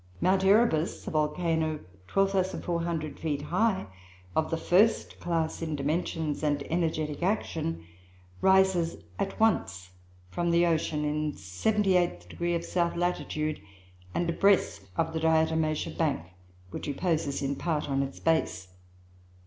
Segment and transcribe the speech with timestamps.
[0.19, 3.85] Mount Erebus, a volcano 12,400 feet high,
[4.35, 7.85] of the first class in dimensions and energetic action,
[8.41, 9.91] rises at once
[10.31, 13.61] from the ocean in the seventy eighth degree of south latitude,
[14.15, 16.31] and abreast of the Diatomaceoe bank,
[16.71, 18.69] which reposes in part on its base.